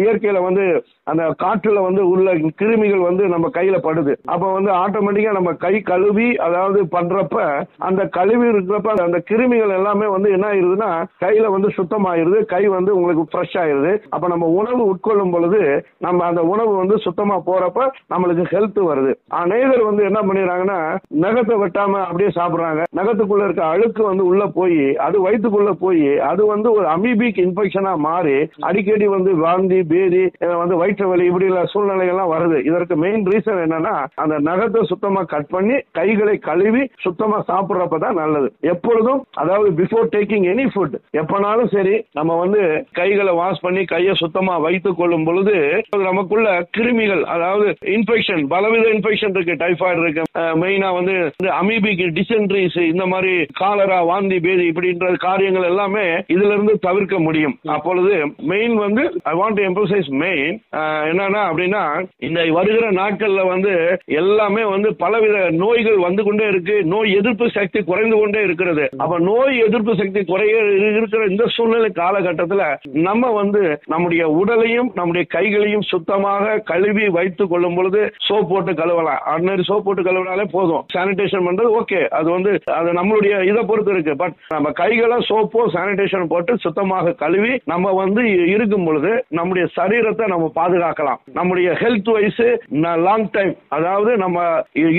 இயற்கையில 0.00 0.42
வந்து 0.42 0.64
அந்த 1.04 1.22
காற்றுல 1.42 1.82
வந்து 1.82 2.08
உள்ள 2.08 2.34
கிருமிகள் 2.60 3.06
வந்து 3.08 3.28
நம்ம 3.28 3.46
கையில 3.54 3.76
படுது. 3.78 4.12
அப்ப 4.24 4.52
வந்து 4.52 4.70
ஆட்டோமேட்டிக்கா 4.72 5.32
நம்ம 5.32 5.52
கை 5.52 5.74
கழுவி 5.82 6.28
அதாவது 6.36 6.80
பண்றப்ப 6.96 7.36
அந்த 7.78 8.02
கழுவி 8.08 8.46
இருக்கிறப்ப 8.48 8.94
அந்த 9.06 9.18
கிருமிகள் 9.30 9.76
எல்லாமே 9.78 10.06
வந்து 10.06 10.30
என்ன 10.30 10.46
ஆயிருதுன்னா 10.46 10.90
கையில 11.24 11.50
வந்து 11.50 11.68
சுத்தமாயிருது 11.68 12.40
கை 12.44 12.62
வந்து 12.68 12.96
உங்களுக்கு 12.96 13.24
ஃப்ரெஷ் 13.30 13.56
ஆயிருது. 13.62 13.92
அப்ப 14.08 14.28
நம்ம 14.28 14.46
உணவு 14.46 14.82
உட்கொள்ளும் 14.92 15.30
பொழுது 15.30 15.62
நம்ம 15.98 16.24
அந்த 16.24 16.42
உணவு 16.42 16.76
வந்து 16.76 16.98
சுத்தமா 16.98 17.38
போறப்ப 17.46 17.88
நம்மளுக்கு 18.08 18.44
ஹெல்த் 18.52 18.80
வருது. 18.90 19.12
அநேகர் 19.28 19.84
வந்து 19.84 20.04
என்ன 20.04 20.20
பண்ணிடுறாங்கன்னா 20.20 20.78
நகத்தை 21.24 21.56
வெட்டாம 21.62 22.00
அப்படியே 22.00 22.30
சாப்பிடுறாங்க. 22.38 22.82
நகத்துக்குள்ள 22.98 23.44
இருக்க 23.44 23.64
அழுக்கு 23.64 24.02
வந்து 24.02 24.24
உள்ள 24.24 24.46
போய் 24.46 24.94
அது 24.96 25.16
வயிற்றுக்குள்ள 25.26 25.72
போய் 25.84 26.18
அது 26.18 26.46
வந்து 26.46 26.72
ஒரு 26.72 26.86
அமீபிக் 26.86 27.38
இன்ஃபெக்ஷனா 27.46 27.96
மாறி 27.98 28.36
அடிக்கடி 28.60 29.06
வந்து 29.06 29.30
வாந்தி 29.70 29.82
பேதி 29.90 30.22
வந்து 30.60 30.76
வயிற்று 30.80 31.06
வலி 31.10 31.24
இப்படி 31.30 31.46
சூழ்நிலை 31.72 32.06
எல்லாம் 32.12 32.30
வருது. 32.34 32.58
இதற்கு 32.68 32.94
மெயின் 33.02 33.24
ரீசன் 33.32 33.60
என்னன்னா 33.64 33.92
அந்த 34.22 34.34
நகத்தை 34.48 34.80
சுத்தமா 34.90 35.20
கட் 35.32 35.50
பண்ணி 35.54 35.76
கைகளை 35.98 36.34
கழுவி 36.48 36.82
சுத்தமா 37.04 37.38
சாப்பிடுறப்ப 37.50 37.98
தான் 38.04 38.18
நல்லது. 38.22 38.48
எப்பொழுதும் 38.72 39.20
அதாவது 39.42 39.68
பிஃபோர் 39.80 40.08
டேக்கிங் 40.14 40.46
எனி 40.52 40.64
ஃபுட் 40.72 40.96
எப்பனாலும் 41.20 41.70
சரி 41.76 41.94
நம்ம 42.18 42.38
வந்து 42.42 42.62
கைகளை 42.98 43.34
வாஷ் 43.40 43.62
பண்ணி 43.66 43.84
கையை 43.92 44.14
சுத்தமா 44.22 44.56
வைத்துக் 44.66 44.98
கொள்ளும் 45.00 45.26
பொழுது 45.28 45.56
நமக்குள்ள 46.08 46.48
கிருமிகள் 46.78 47.22
அதாவது 47.34 47.68
இன்ஃபெக்ஷன் 47.96 48.42
பலவித 48.54 48.88
இன்ஃபெக்ஷன் 48.96 49.34
இருக்கு 49.36 49.60
டைஃபாய்டு 49.64 50.02
இருக்கு. 50.04 50.24
மெயினா 50.62 50.90
வந்து 50.98 51.14
அமீபிக் 51.60 52.04
டிசென்ட்ரிஸ் 52.18 52.80
இந்த 52.92 53.06
மாதிரி 53.14 53.34
காலரா 53.62 54.00
வாந்தி 54.10 54.38
பேதி 54.46 54.66
இப்படின்ற 54.72 55.14
காரியங்கள் 55.28 55.68
எல்லாமே 55.72 56.06
இதுல 56.34 56.52
இருந்து 56.56 56.74
தவிர்க்க 56.88 57.16
முடியும். 57.28 57.56
அப்பொழுது 57.76 58.12
மெயின் 58.52 58.76
வந்து 58.84 59.02
ஐ 59.32 59.34
வாண்ட் 59.40 59.59
எம்பசைஸ் 59.68 60.08
மெயின் 60.22 60.56
என்னன்னா 61.10 61.42
அப்படின்னா 61.50 61.82
இந்த 62.28 62.40
வருகிற 62.58 62.86
நாட்கள்ல 63.00 63.42
வந்து 63.52 63.72
எல்லாமே 64.20 64.64
வந்து 64.74 64.88
பலவித 65.02 65.36
நோய்கள் 65.62 65.98
வந்து 66.06 66.22
கொண்டே 66.28 66.46
இருக்கு. 66.52 66.76
நோய் 66.92 67.16
எதிர்ப்பு 67.20 67.46
சக்தி 67.56 67.82
குறைந்து 67.90 68.16
கொண்டே 68.20 68.40
இருக்கிறது. 68.48 68.84
அப்ப 69.02 69.18
நோய் 69.28 69.58
எதிர்ப்பு 69.66 69.94
சக்தி 70.00 70.22
குறைய 70.30 70.56
இருக்கிற 70.90 71.22
இந்த 71.32 71.44
சூழ்நிலை 71.56 71.90
காலகட்டத்துல 72.00 72.64
நம்ம 73.08 73.32
வந்து 73.40 73.62
நம்முடைய 73.92 74.22
உடலையும் 74.40 74.90
நம்முடைய 74.98 75.24
கைகளையும் 75.36 75.88
சுத்தமாக 75.92 76.58
கழுவி 76.70 77.06
வைத்துக் 77.18 77.52
கொள்ளும் 77.52 77.76
பொழுது 77.78 78.00
சோப் 78.28 78.50
போட்டு 78.50 78.72
கழுவலாம். 78.80 79.22
ஆர்டினரி 79.32 79.64
சோப் 79.68 79.84
போட்டு 79.86 80.02
கழுவினாலே 80.08 80.46
போதும். 80.56 80.84
சானிடேஷன் 80.94 81.46
பண்றது 81.46 81.70
ஓகே 81.80 82.00
அது 82.18 82.28
வந்து 82.36 82.52
அது 82.78 82.88
நம்மளுடைய 82.98 83.34
இதை 83.50 83.62
பொறுத்து 83.70 83.94
இருக்கு. 83.94 84.14
பட் 84.22 84.36
நம்ம 84.54 84.70
கைகளை 84.82 85.18
சோப்போ 85.28 85.62
சானிடேஷன் 85.76 86.30
போட்டு 86.32 86.52
சுத்தமாக 86.64 87.14
கழுவி 87.24 87.52
நம்ம 87.72 87.92
வந்து 88.02 88.22
இருக்கும் 88.54 88.86
பொழுது 88.88 89.12
நம்முடைய 89.40 89.66
சரீரத்தை 89.78 90.26
நம்ம 90.34 90.46
பாதுகாக்கலாம். 90.60 91.22
நம்முடைய 91.38 91.70
ஹெல்த் 91.82 92.12
வைஸ் 92.16 92.44
லாங் 93.06 93.28
டைம் 93.36 93.54
அதாவது 93.78 94.10
நம்ம 94.24 94.38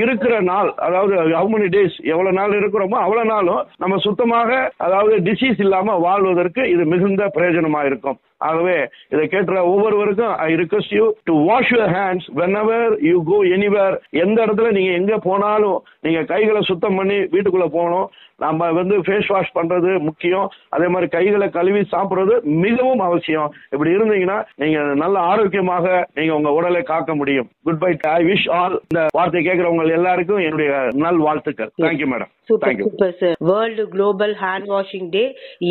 இருக்கிற 0.03 0.33
நாள் 0.51 0.71
அதாவது 0.87 1.13
ஹவு 1.37 1.51
மெனி 1.53 1.69
டேஸ் 1.75 1.97
எவ்வளவு 2.13 2.37
நாள் 2.39 2.57
இருக்கிறோமோ 2.61 2.97
அவ்வளவு 3.05 3.31
நாளும் 3.33 3.63
நம்ம 3.83 3.97
சுத்தமாக 4.07 4.49
அதாவது 4.87 5.15
டிசீஸ் 5.29 5.61
இல்லாம 5.65 5.97
வாழ்வதற்கு 6.07 6.63
இது 6.73 6.85
மிகுந்த 6.93 7.31
பிரயோஜனமா 7.37 7.83
இருக்கும். 7.91 8.19
ஆகவே 8.49 8.77
இதை 9.13 9.23
கேட்டுற 9.31 9.57
ஒவ்வொருவருக்கும் 9.71 10.31
I 10.45 10.47
request 10.61 10.93
you 10.97 11.05
to 11.29 11.33
wash 11.49 11.71
your 11.73 11.91
hands 11.97 12.27
whenever 12.61 12.93
you 13.09 13.17
go 13.27 13.37
anywhere 13.55 13.95
எந்த 14.23 14.37
இடத்துல 14.45 14.69
நீங்க 14.77 14.91
எங்க 14.99 15.15
போனாலும் 15.27 15.77
நீங்க 16.05 16.21
கைகளை 16.31 16.61
சுத்தம் 16.69 16.97
பண்ணி 16.99 17.17
வீட்டுக்குள்ள 17.33 17.67
போகணும். 17.75 18.07
நம்ம 18.43 18.69
வந்து 18.77 18.95
ஃபேஸ் 19.05 19.29
வாஷ் 19.33 19.55
பண்றது 19.57 19.91
முக்கியம். 20.07 20.47
அதே 20.75 20.87
மாதிரி 20.93 21.07
கைகளை 21.15 21.47
கழுவி 21.57 21.81
சாப்பிடுறது 21.91 22.35
மிகவும் 22.63 23.03
அவசியம். 23.07 23.51
இப்படி 23.73 23.91
இருந்தீங்கன்னா 23.97 24.30
நீங்க 24.55 24.79
நல்ல 25.03 25.15
ஆரோக்கியமாக 25.31 25.85
நீங்க 26.13 26.33
உங்க 26.35 26.51
உடலை 26.51 26.81
காக்க 26.83 27.15
முடியும். 27.15 27.49
Good 27.63 27.81
bye 27.83 27.91
I 28.17 28.21
wish 28.23 28.47
all 28.59 28.75
இந்த 28.83 29.01
வார்த்தை 29.17 29.41
கேட்கறவங்க 29.47 29.97
எல்லாருக்கும் 29.99 30.43
என்னுடைய 30.47 30.71
நல் 31.05 31.21
வாழ்த்துக்கள் 31.27 31.71
thank you 31.83 32.09
madam 32.13 32.31
super 32.49 32.79
super 32.81 33.15
sir 33.19 33.35
world 33.49 33.83
global 33.87 34.33
hand 34.43 34.69
washing 34.75 35.09
day 35.09 35.23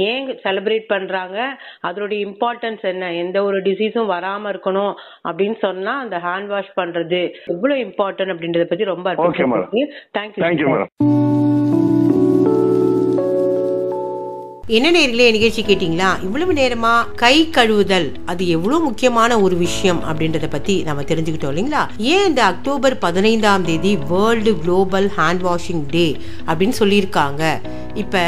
ஏன் 0.08 0.28
செலிப்ரேட் 0.44 0.86
பண்றாங்க? 0.92 1.38
அதோடைய 1.88 2.18
இம்பார்ட்டன்ஸ் 2.28 2.84
என்ன? 2.92 3.12
எந்த 3.22 3.38
ஒரு 3.42 3.58
டிசீஸும் 3.60 4.12
வராம 4.14 4.52
இருக்கணும் 4.54 4.94
அப்படின்னு 5.28 5.58
சொன்னா 5.66 5.94
அந்த 6.04 6.18
ஹேண்ட் 6.26 6.52
வாஷ் 6.54 6.76
பண்றது 6.76 7.20
எவ்வளவு 7.54 7.84
இம்பார்ட்டன்ட் 7.86 8.34
அப்படின்றத 8.34 8.68
பத்தி 8.72 8.92
ரொம்ப. 8.94 9.14
தேங்க்யூ 10.16 10.46
தேங்க்யூ 10.46 10.68
மேடம் 10.72 10.90
என்ன 14.76 14.88
நேர்களே 14.90 15.24
நிகழ்ச்சி 15.30 15.62
கேட்டிங்களா? 15.62 16.08
இவ்வளவு 16.22 16.52
நேரமா 16.52 16.92
கை 17.14 17.48
கழுவுதல் 17.56 18.06
அது 18.24 18.48
எவ்வளவு 18.48 18.82
முக்கியமான 18.84 19.40
ஒரு 19.40 19.56
விஷயம் 19.56 20.00
அப்படின்றத 20.08 20.48
பத்தி 20.50 20.82
நம்ம 20.82 21.02
தெரிஞ்சுக்கிட்டோம் 21.02 21.52
இல்லைங்களா? 21.52 21.82
ஏன் 21.96 22.26
இந்த 22.26 22.44
அக்டோபர் 22.44 22.98
பதினைந்தாம் 22.98 23.64
தேதி 23.64 23.96
world 23.96 24.56
global 24.56 25.10
hand 25.16 25.42
washing 25.48 25.84
day 25.90 26.16
அப்படின்னு 26.46 26.76
சொல்லியிருக்காங்க? 26.78 27.42
இப்போ 27.94 28.24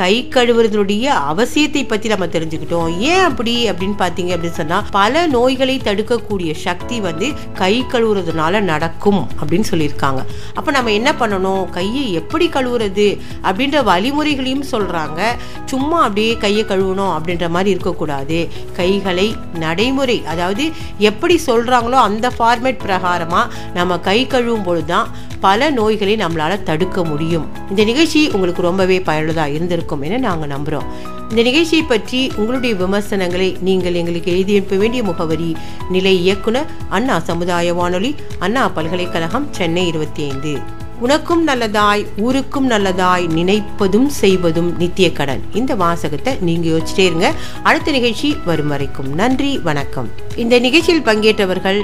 கை 0.00 0.14
கழுவுறதுடைய 0.30 1.04
அவசியத்தை 1.32 1.82
பத்தி 1.88 2.08
நம்ம 2.08 2.26
தெரிஞ்சுக்கிட்டோம். 2.26 2.98
ஏன் 2.98 3.24
அப்படி 3.30 3.70
அப்படின்னு 3.70 3.96
பாத்தீங்க 3.98 4.32
அப்படின்னு 4.36 4.58
சொன்னா 4.60 4.78
பல 4.90 5.26
நோய்களை 5.26 5.76
தடுக்கக்கூடிய 5.84 6.54
சக்தி 6.54 7.00
வந்து 7.00 7.28
கை 7.54 7.84
கழுவுறதுனால 7.92 8.60
நடக்கும் 8.60 9.20
அப்படின்னு 9.40 9.68
சொல்லியிருக்காங்க. 9.70 10.22
அப்ப 10.54 10.70
நம்ம 10.70 10.92
என்ன 10.92 11.12
பண்ணணும்? 11.20 11.70
கையை 11.70 12.12
எப்படி 12.12 12.48
கழுவுறது? 12.48 13.08
அப்படின்ற 13.42 13.84
வழிமுறைகளையும் 13.84 14.68
சொல்றாங்க. 14.72 15.20
சும்மா 15.64 16.00
அப்படியே 16.02 16.36
கையை 16.36 16.64
கழுவணும் 16.64 17.12
அப்படின்ற 17.16 17.48
மாதிரி 17.48 17.70
இருக்கக்கூடாது. 17.70 18.48
கைகளை 18.72 19.36
நடைமுறை 19.54 20.18
அதாவது 20.26 20.66
எப்படி 20.98 21.40
சொல்றாங்களோ 21.46 21.98
அந்த 22.08 22.32
ஃபார்மேட் 22.38 22.82
பிரகாரமா 22.86 23.42
நம்ம 23.74 23.98
கை 23.98 24.26
கழுவும் 24.26 24.64
பொழுதுதான் 24.64 25.08
பல 25.46 25.70
நோய்களை 25.70 26.14
நம்மளால் 26.16 26.62
தடுக்க 26.68 27.04
முடியும். 27.04 27.44
இந்த 27.70 27.84
நிகழ்ச்சி 27.84 28.20
உங்களுக்கு 28.30 28.62
ரொம்பவே 28.62 29.00
பயனுள்ளதாக 29.00 29.54
இருந்திருக்கும் 29.56 30.02
என 30.06 30.18
நாங்கள் 30.18 30.52
நம்புகிறோம் 30.54 30.86
இந்த 31.30 31.42
நிகழ்ச்சியை 31.42 31.84
பற்றி 31.84 32.20
உங்களுடைய 32.36 32.74
விமர்சனங்களை 32.76 33.56
நீங்கள் 33.60 33.98
எங்களுக்கு 34.00 34.30
எழுதி 34.32 34.54
அனுப்ப 34.56 34.76
வேண்டிய 34.76 35.02
முகவரி 35.02 35.50
நிலை 35.90 36.14
இயக்குனர் 36.22 36.70
அண்ணா 36.88 37.18
சமுதாய 37.18 37.74
வானொலி 37.74 38.14
அண்ணா 38.38 38.68
பல்கலைக்கழகம் 38.68 39.46
சென்னை 39.50 39.86
இருபத்தி 39.86 40.22
ஐந்து. 40.30 40.54
உனக்கும் 41.00 41.42
நல்லதாய் 41.48 42.04
ஊருக்கும் 42.26 42.70
நல்லதாய் 42.70 43.26
நினைப்பதும் 43.38 44.08
செய்வதும் 44.22 44.70
நித்திய 44.78 45.12
கடன். 45.12 45.42
இந்த 45.52 45.74
வாசகத்தை 45.74 46.34
நீங்க 46.40 46.66
யோசிச்சிட்டே 46.68 47.06
இருங்க. 47.10 47.28
அடுத்த 47.62 47.90
நிகழ்ச்சி 47.90 48.36
வரும் 48.44 48.72
வரைக்கும். 48.74 49.12
நன்றி 49.14 49.58
வணக்கம். 49.58 50.10
இந்த 50.36 50.58
நிகழ்ச்சியில் 50.58 51.06
பங்கேற்றவர்கள் 51.10 51.80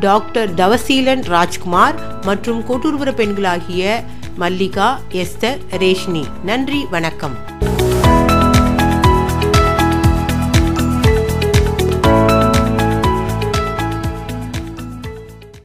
டாக்டர் 0.00 0.54
தவசீலன் 0.54 1.22
ராஜ்குமார் 1.22 2.24
மற்றும் 2.24 2.60
கூட்டுறவுற 2.66 3.14
பெண்களாகிய 3.14 4.04
மல்லிகா 4.36 5.00
எஸ்தர் 5.08 5.58
ரேஷ்னி. 5.70 6.24
நன்றி 6.44 6.86
வணக்கம். 6.90 7.55